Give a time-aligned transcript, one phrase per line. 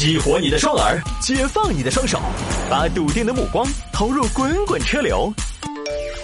[0.00, 2.18] 激活你的双耳，解放你的双手，
[2.70, 5.30] 把笃定的目光投入滚滚车流。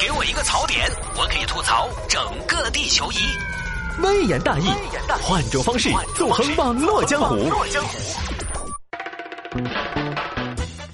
[0.00, 3.16] 给我一个槽点，我可以吐槽整个地球仪。
[4.02, 4.64] 微言大义，
[5.20, 7.36] 换种方式纵横网络江湖。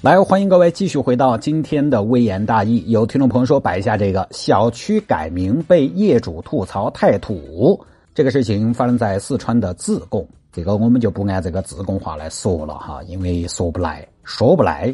[0.01, 2.83] 来，欢迎各位继续回到今天的微言大义。
[2.87, 7.81] 有听众朋友说，摆一下这个小区改名被业主吐槽太土，
[8.13, 10.27] 这个事情发生在四川的自贡。
[10.53, 14.93] 这个我们就不按这个自贡话来说了哈，因为说不来，说不来。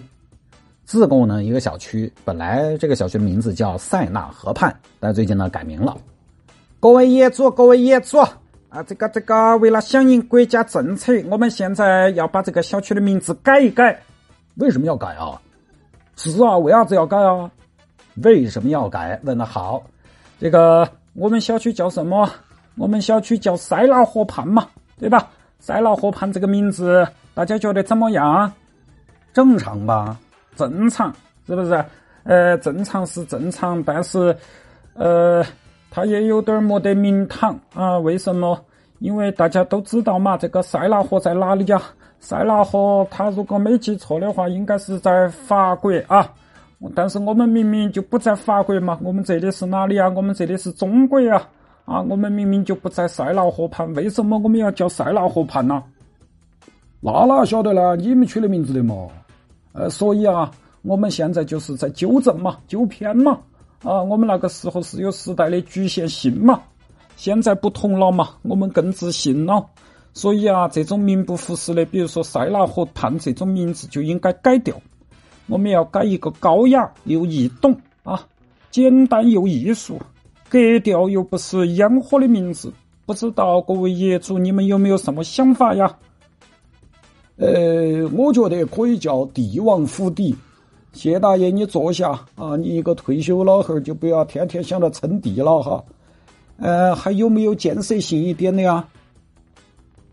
[0.85, 5.97] 自贡呢，一个小区本来这个小区的名字叫塞纳河畔，但最近呢改名了。
[6.79, 8.19] 各位业主，各位业主
[8.69, 14.01] 啊，这个这个，为了响应国家政策，我们现在要把这个小区的名字改一改。
[14.55, 15.41] 为什么要改啊？
[16.15, 17.51] 是啊，为啥子要改啊？
[18.23, 19.19] 为什么要改？
[19.23, 19.83] 问的好。
[20.39, 22.29] 这个我们小区叫什么？
[22.77, 24.65] 我们小区叫塞纳河畔嘛，
[24.97, 25.29] 对吧？
[25.59, 28.51] 塞纳河畔这个名字，大家觉得怎么样？
[29.33, 30.17] 正常吧？
[30.55, 31.13] 正常
[31.45, 31.85] 是不是？
[32.23, 34.35] 呃，正常是正常，但是，
[34.93, 35.43] 呃，
[35.91, 37.97] 它也有点没得名堂啊。
[37.99, 38.59] 为什么？
[38.99, 41.81] 因为大家都知道嘛，这个塞纳河在哪里呀？
[42.19, 46.29] 塞纳河，它如果没记错的话，应该是在法国啊。
[46.95, 50.09] 但是我们明明就不在法国嘛，我们这里是哪里啊？
[50.09, 51.35] 我们这里是中国呀。
[51.35, 51.49] 啊，
[51.89, 55.83] 啊我们明明就不在塞纳河畔，为什么我们要叫塞纳河畔呢？
[56.99, 57.95] 那哪晓得呢？
[57.95, 59.07] 你们取的名字的嘛？
[59.73, 60.51] 呃，所以啊，
[60.83, 63.39] 我们现在就是在纠正嘛，纠偏嘛。
[63.81, 66.61] 啊，我们那个时候是有时代的局限性嘛，
[67.15, 69.65] 现在不同了嘛，我们更自信了。
[70.13, 74.79] 所以啊，这种名不副实的，比如说塞纳河畔这种名字就应该改掉。
[75.47, 78.27] 我们要改一个高雅又易懂啊，
[78.69, 79.99] 简单又艺术。
[80.49, 82.73] 格调又不是烟火的名字，
[83.05, 85.95] 不知道各位业主你们有没有什么想法呀？
[87.37, 90.35] 呃，我觉得可以叫帝王府邸。
[90.91, 92.57] 谢大爷，你坐下啊！
[92.57, 95.83] 你一个退休老汉儿就不要天天想着称帝了哈。
[96.57, 98.83] 呃，还有没有建设性一点的呀？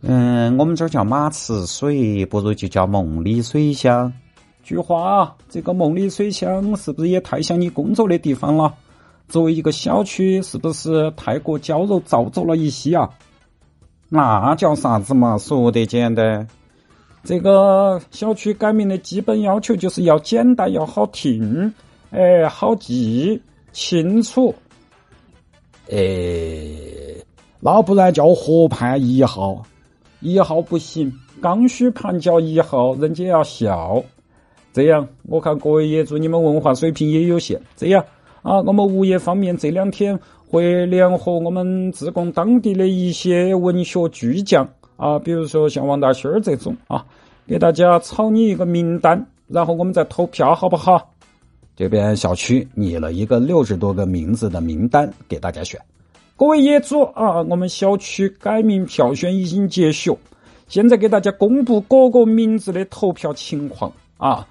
[0.02, 4.12] 嗯，我们这儿叫马池水，不如就叫梦里水乡。
[4.62, 8.74] 菊花，这个梦里水乡是不是也太像你工作的地方了？
[9.28, 13.10] 作为一个小区，是不是太过娇柔造作了一些啊？
[14.08, 15.36] 那叫啥子嘛？
[15.36, 16.46] 说得简单。
[17.24, 21.74] 这个小区改名的基本要求就是要简单，要好听，
[22.10, 23.42] 哎，好记，
[23.72, 24.54] 清楚。
[25.90, 25.96] 哎，
[27.58, 29.60] 那不然叫河畔一号？
[30.20, 31.12] 一号不行，
[31.42, 34.00] 刚需盘叫一号，人家要笑。
[34.72, 37.60] 这样，我看各位业主，你们文化水平也有限。
[37.74, 38.04] 这样。
[38.46, 40.16] 啊，我们物业方面这两天
[40.48, 44.64] 会联合我们自贡当地的一些文学巨匠
[44.96, 47.04] 啊，比如说像王大轩这种啊，
[47.48, 51.10] 给大家草拟一个名单，然后我们再投票，好不好？
[51.74, 55.80] 这边小区拟了一个六十多个名字的名单给大家选。
[56.36, 60.16] 各位业主啊，我们小区改名票选已经结束，
[60.68, 64.46] 现在给大家公布各个名字的投票情况啊。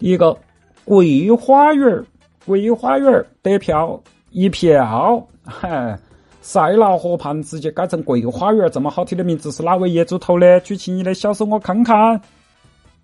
[0.00, 0.36] 第一个，
[0.84, 2.04] 桂花园儿。
[2.44, 5.98] 桂花园得票一票，嗨，
[6.40, 10.60] 塞纳河畔直接改成桂花园，这么好听的名字是哪位业主投的？
[10.60, 12.20] 举起你的小手，我看看。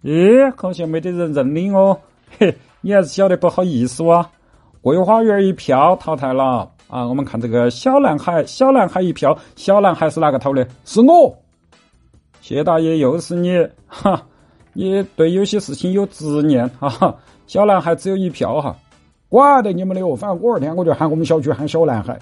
[0.03, 1.99] 咦，好像没得人认领哦。
[2.39, 4.29] 嘿，你还是晓得不好意思哇。
[4.81, 7.07] 桂花园一票淘汰了啊！
[7.07, 10.67] 我们看这个小男孩，小男孩一票，小男孩是哪个投的？
[10.85, 11.37] 是我。
[12.41, 14.23] 谢大爷，又是你，哈，
[14.73, 17.15] 你对有些事情有执念哈。
[17.47, 18.75] 小男孩只有一票哈。
[19.29, 22.19] 管得你们的哦，反正我二天我就喊我们小区喊小男孩。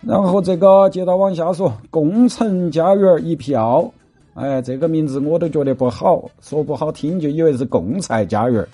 [0.00, 3.90] 然后这个接着往下说，共城家园一票，
[4.34, 8.66] 哎，这个名字我都觉得不好，说不好听就以为是共菜家园。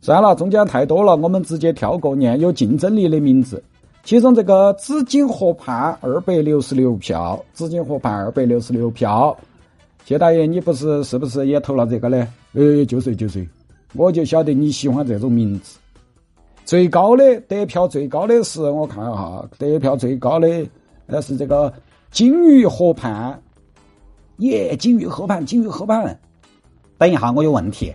[0.00, 3.62] 算了，中间太多了，我们直接跳过念有竞争力的名字。
[4.02, 9.36] 其中这个紫金河畔二百六十六票，紫金河畔二百六十六票。
[10.04, 12.26] 谢大爷，你不是是不是也投了这个呢？
[12.54, 13.46] 呃，就是就是，
[13.94, 15.78] 我就晓得你喜欢这种名字。
[16.64, 20.66] 最高的得票最高的是我看哈，得票最高的
[21.06, 21.72] 那是这个
[22.10, 23.42] 金鱼河畔，
[24.38, 26.18] 耶，金鱼河畔，金鱼河畔。
[26.98, 27.94] 等一下，我有问题。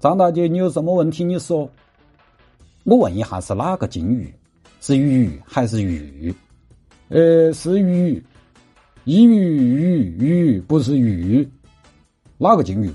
[0.00, 1.24] 张大姐，你有什么问题？
[1.24, 1.70] 你说。
[2.84, 4.34] 我问一下，是哪个金鱼？
[4.80, 6.34] 是鱼还是玉？
[7.08, 8.22] 呃，是鱼，
[9.04, 11.48] 一鱼鱼鱼，不是玉。
[12.36, 12.92] 哪个金鱼？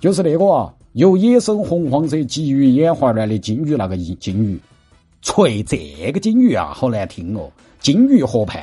[0.00, 0.74] 就是那个啊。
[0.92, 4.60] 由野生红黄色鲫鱼演化来的金鱼，那个金鱼，
[5.22, 7.50] 吹这个金鱼啊，好难听哦！
[7.80, 8.62] 金鱼河畔，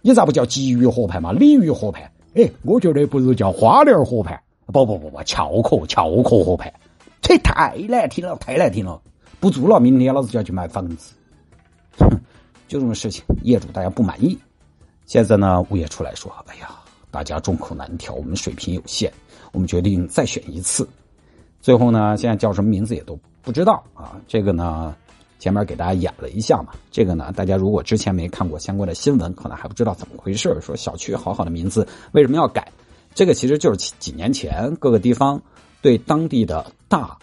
[0.00, 1.32] 你咋不叫鲫鱼河畔嘛？
[1.32, 4.40] 鲤鱼河畔，哎，我觉得不如叫花鲢河畔。
[4.66, 6.72] 不不不不，翘壳翘壳河畔，
[7.20, 8.98] 这太难听了，太难听了，
[9.38, 11.12] 不住了，明天老子就要去买房子。
[11.98, 12.08] 哼，
[12.66, 14.38] 就这种事情，业主大家不满意。
[15.04, 16.70] 现在呢，物业出来说：“哎呀，
[17.10, 19.12] 大家众口难调，我们水平有限，
[19.52, 20.88] 我们决定再选一次。”
[21.64, 24.20] 最后呢，现在叫什么名字也都不知道啊。
[24.28, 24.94] 这个呢，
[25.38, 26.74] 前面给大家演了一下嘛。
[26.90, 30.54] 这个呢，大家如果之前没看过相关的新闻，可能还不知道怎么回事。
[30.60, 32.70] 说小区好好的名字为什么要改？
[33.14, 35.40] 这个其实就是几年前各个地方
[35.80, 37.16] 对当地的大、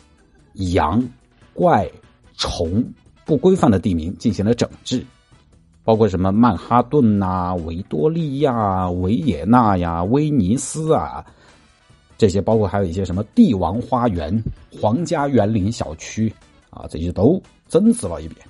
[0.53, 1.07] 洋、
[1.53, 1.87] 怪、
[2.35, 2.83] 虫
[3.25, 5.05] 不规范的地名进行了整治，
[5.83, 11.23] 包括什么曼哈顿呐、维多利亚、维也纳呀、威尼斯啊，
[12.21, 14.31] 这些包括还有一些什么帝王花园、
[14.71, 16.31] 皇家园林小区
[16.69, 18.45] 啊，这些都增值了一遍。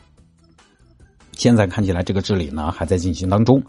[1.32, 3.64] 现在看起来这个治理呢还在进行当中。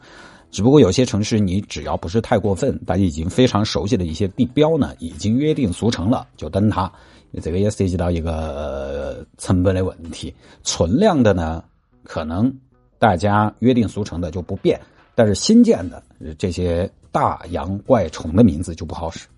[0.51, 6.93] 只不过有些城市，你只要不是太过分，大家已经非常熟悉的一些地标呢，已经约定俗成了，就登它。
[7.41, 10.35] 这个也涉及到一个成本的问题。
[10.65, 11.63] 存量的呢，
[12.03, 12.53] 可能
[12.99, 14.81] 大家约定俗成的就不变，
[15.15, 16.03] 但是新建的
[16.37, 19.29] 这些大洋怪虫的名字就不好使。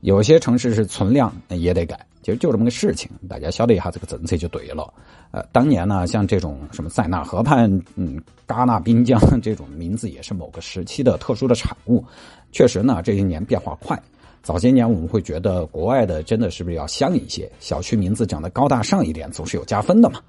[0.00, 1.98] 有些城市是存量也得改。
[2.22, 4.92] 其实就这么个事情，大家晓得一下这个政策就对了。
[5.30, 12.04] 呃，当年呢，像这种什么塞纳河畔、嗯，戛纳滨江 这种名字，也是某个时期的特殊的产物。
[12.50, 13.96] 确实呢，这些年变化快。
[14.42, 20.20] 早些年我们会觉得国外的真的是不是要香一些，小区名字长得高大上一点，总是有加分的嘛。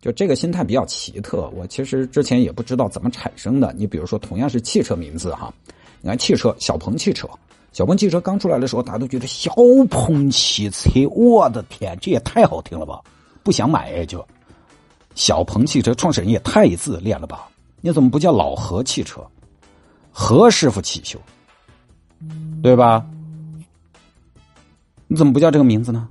[0.00, 3.72] 就这个心态比较奇特，我其实之前也不知道怎么产生的。
[3.76, 5.54] 你比如说，同样是汽车名字哈，
[6.00, 7.28] 你看汽车小鹏汽车。
[7.74, 9.52] 小鹏汽车刚出来的时候，大家都觉得小
[9.90, 13.02] 鹏汽车，我的天，这也太好听了吧！
[13.42, 14.24] 不想买就。
[15.16, 17.48] 小鹏汽车创始人也太自恋了吧？
[17.80, 19.20] 你怎么不叫老何汽车？
[20.12, 21.18] 何师傅汽修，
[22.62, 23.04] 对吧？
[25.08, 26.08] 你怎么不叫这个名字呢？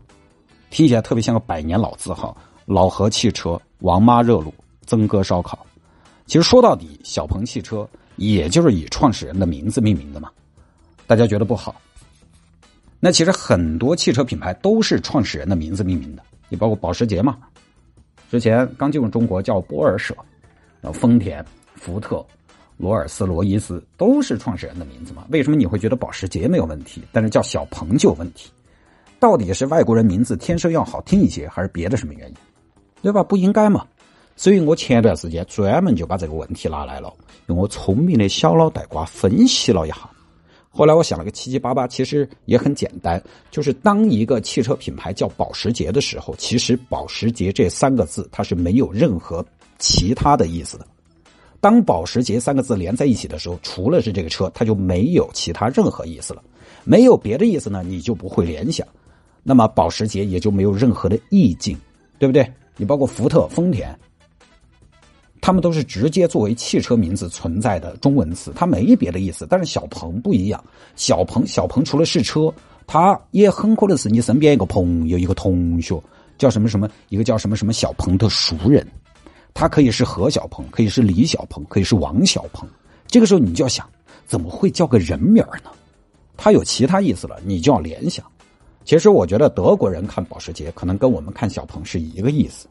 [0.70, 2.36] 听起来特别像个百年老字号。
[2.66, 4.52] 老何汽车、王妈热卤、
[4.86, 5.66] 曾哥烧烤。
[6.26, 7.88] 其实说到底，小鹏汽车
[8.18, 10.30] 也就是以创始人的名字命名的嘛。
[11.06, 11.76] 大家觉得不好？
[13.00, 17.38] 那其实很多汽车品牌都是创始人的名字命名的，你包括保时捷嘛，
[18.32, 20.16] 之前刚进入中国叫波尔舍，
[20.80, 21.46] 然后丰田、
[21.76, 22.26] 福特、
[22.78, 25.26] 罗尔斯罗伊斯都是创始人的名字嘛？
[25.30, 28.50] 为什么你会觉得保时捷没有问题，但是叫小鹏就有问题？
[29.20, 32.36] 到底是外国人名字天生要好听一些，还是别的什么原因？
[33.02, 33.22] 对吧？
[33.22, 33.86] 不应该嘛？
[34.38, 37.14] 所以我前段时间专门就把这个问题拿来了，
[37.48, 40.10] 用我聪明的小脑袋瓜分析了一下。
[40.76, 43.22] 后来我想了个七七八八，其实也很简单，
[43.52, 49.46] 就是当一个汽车品牌叫保时捷的时候，其实保时捷这三个字它是没有任何
[49.78, 50.88] 其他的意思的。
[51.62, 56.42] 当保时捷三个字连在一起的时候，除了是这个车，它就没有其他任何意思了。
[56.84, 58.86] 没有别的意思呢，你就不会联想，
[59.44, 61.78] 那么保时捷也就没有任何的意境，
[62.18, 62.52] 对不对？
[62.78, 63.96] 你包括福特、丰田。
[65.44, 69.46] 他们都是直接作为汽车名字存在的中文词，它没别的意思。
[69.50, 70.64] 但是小鹏不一样，
[70.96, 72.50] 小鹏小鹏除了是车，
[72.88, 76.02] 它也很可能是你身边一个朋友、一个同学
[76.38, 78.88] 叫什么什么，一个叫什么什么小鹏的熟人，
[79.54, 82.66] 他可以是何小鹏，可以是李小鹏，可以是王小鹏。
[83.06, 83.86] 这个时候你就要想，
[84.26, 85.72] 怎么会叫个人名呢？
[86.38, 88.26] 他有其他意思了，你就要联想。
[88.86, 92.66] 其实我觉得德国人看保时捷，可能跟我们看小鹏是一个意思。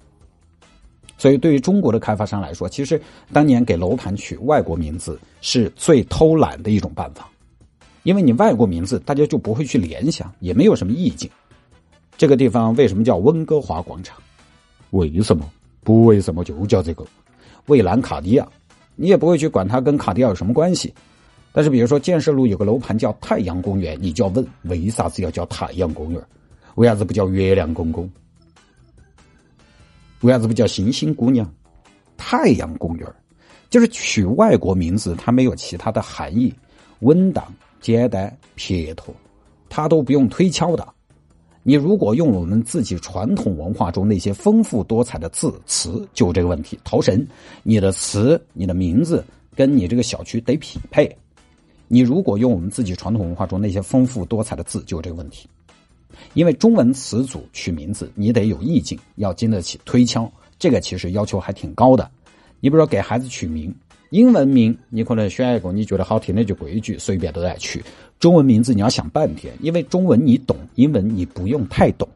[1.23, 3.00] 所以，对于中国的开发商来说，其实
[3.33, 7.31] 当年给楼盘取外国名字是最偷懒的一种办法，
[8.02, 11.31] 因为你外国名字，大家就不会去联想，也没有什么意境。
[12.19, 14.19] 这个地方为什么叫温哥华广场？
[14.91, 15.49] 为什么？
[15.85, 17.07] 不为什么就叫这个？
[17.67, 18.45] 蔚蓝卡地亚，
[18.97, 20.93] 你也不会去管它跟卡地亚有什么关系。
[21.52, 26.21] 但是，比如说建设路有个楼盘叫太阳公园，你就要问为啥子要叫太阳公园？
[26.75, 28.11] 为啥子不叫月亮公公？
[30.23, 31.49] 为啥子不叫行星姑娘、
[32.17, 33.07] 太阳公园
[33.71, 36.52] 就是取外国名字，它没有其他的含义，
[37.00, 37.45] 稳当、
[37.81, 39.14] 简单、撇脱，
[39.69, 40.87] 它都不用推敲的。
[41.64, 46.79] 你如果用我们自己传统文化中那些丰富多彩的字词，就这个问题。
[46.83, 47.26] 头神，
[47.62, 49.25] 你的词、你的名字
[49.55, 51.17] 跟你这个小区得匹配。
[51.88, 55.49] 你如果用我们自己传统文化中那些丰富多彩的字，就这个问题。
[56.35, 62.11] 因为中文词组取名字，你得有意境，要经得起推敲，这个其实要求还挺高的。
[62.61, 63.75] 你比如说给孩子取名，
[64.11, 67.83] 英文名你可能选一个你觉得好听的就规矩，随便都来取。
[68.21, 72.09] 中文名字你要想半天，因为中文你懂，英文你不用太懂。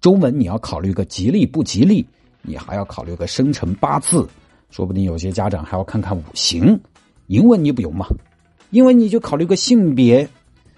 [0.00, 2.06] 中文你要考虑个吉利不吉利，
[2.42, 4.26] 你还要考虑个生辰八字，
[4.70, 6.78] 说不定有些家长还要看看五行。
[7.26, 8.06] 英文你不用嘛，
[8.70, 10.26] 因为你就考虑个性别，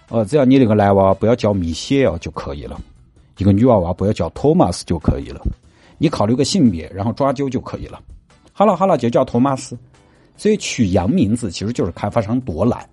[0.08, 2.80] 哦，只要你那个男娃娃不要叫米歇尔就可以了，
[3.36, 5.40] 一个女娃娃不要叫托马斯就可以了。
[5.98, 8.00] 你考虑个性别，然后抓阄就可以了。
[8.52, 9.76] 好了好了，就叫托马斯。
[10.36, 12.88] 所以取洋名字其实就是开发商多懒。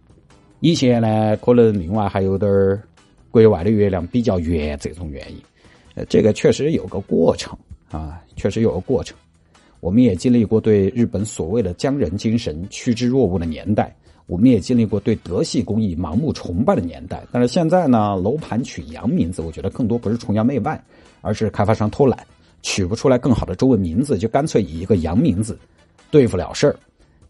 [0.60, 2.82] 以前呢，可能另外还有点儿
[3.30, 5.38] 国外的月亮比较圆这种原因。
[5.94, 7.58] 呃，这个确实有个过程
[7.92, 9.16] 啊，确实有个过程。
[9.80, 13.96] 我们也经历过对日本所谓的匠人精神趋之若鹜的年代，
[14.28, 17.24] 我们也经历过对德系工艺盲目崇拜的年代。
[17.32, 20.84] 但是现在呢，楼盘取洋名字，我觉得更多不是崇洋媚外，
[21.22, 22.18] 而是开发商偷懒，
[22.62, 25.58] 取不出来更好的中文名字，就干脆以一个洋名字
[26.10, 26.76] 对付了事儿。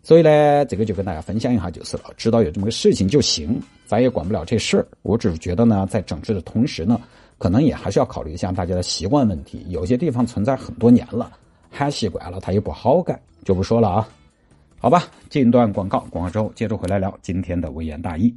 [0.04, 4.88] 所以呢，这个就跟大家分享一下就是了，知道有这么个事情就行，咱也管不了这事儿。
[5.02, 7.02] 我只是觉得呢，在整治的同时呢，
[7.38, 11.32] 可能也还是要考虑一下大家的习惯问题，有些地方存在很多年了。
[11.72, 14.08] 喊习惯了，他也不好改，就不说了啊。
[14.86, 18.32] 好吧，进段广告，广告之后接着回来聊今天的微言大义。